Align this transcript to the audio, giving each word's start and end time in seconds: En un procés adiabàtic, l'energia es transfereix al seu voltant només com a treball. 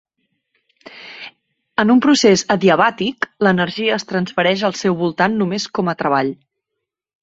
En 1.83 1.93
un 1.95 2.01
procés 2.07 2.45
adiabàtic, 2.57 3.29
l'energia 3.49 4.01
es 4.01 4.09
transfereix 4.15 4.67
al 4.73 4.79
seu 4.85 5.01
voltant 5.07 5.41
només 5.45 5.73
com 5.79 5.97
a 5.97 6.01
treball. 6.05 6.39